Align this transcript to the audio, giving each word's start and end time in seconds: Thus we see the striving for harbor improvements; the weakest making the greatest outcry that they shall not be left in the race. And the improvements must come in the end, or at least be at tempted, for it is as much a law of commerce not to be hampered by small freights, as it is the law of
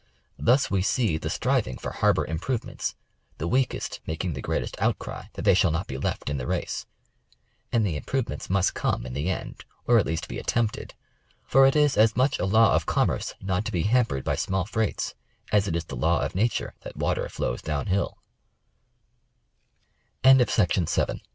Thus 0.39 0.71
we 0.71 0.81
see 0.81 1.19
the 1.19 1.29
striving 1.29 1.77
for 1.77 1.91
harbor 1.91 2.25
improvements; 2.25 2.95
the 3.37 3.47
weakest 3.47 3.99
making 4.07 4.33
the 4.33 4.41
greatest 4.41 4.75
outcry 4.81 5.25
that 5.33 5.43
they 5.43 5.53
shall 5.53 5.69
not 5.69 5.85
be 5.85 5.99
left 5.99 6.27
in 6.27 6.39
the 6.39 6.47
race. 6.47 6.87
And 7.71 7.85
the 7.85 7.95
improvements 7.95 8.49
must 8.49 8.73
come 8.73 9.05
in 9.05 9.13
the 9.13 9.29
end, 9.29 9.63
or 9.85 9.99
at 9.99 10.07
least 10.07 10.27
be 10.27 10.39
at 10.39 10.47
tempted, 10.47 10.95
for 11.45 11.67
it 11.67 11.75
is 11.75 11.97
as 11.97 12.15
much 12.15 12.39
a 12.39 12.45
law 12.45 12.73
of 12.73 12.87
commerce 12.87 13.35
not 13.41 13.63
to 13.65 13.71
be 13.71 13.83
hampered 13.83 14.23
by 14.23 14.35
small 14.37 14.65
freights, 14.65 15.13
as 15.51 15.67
it 15.67 15.75
is 15.75 15.85
the 15.85 15.95
law 15.95 16.21
of 16.21 16.33